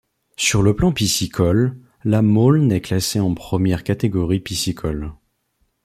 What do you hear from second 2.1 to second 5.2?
Maulne est classée en première catégorie piscicole.